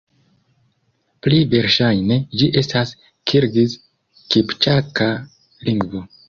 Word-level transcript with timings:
Pli 1.27 1.41
verŝajne, 1.51 2.17
ĝi 2.39 2.47
estas 2.61 2.95
kirgiz-kipĉaka 3.33 5.11
lingvo. 5.71 6.05